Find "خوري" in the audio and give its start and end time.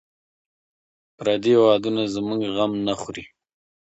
2.99-3.23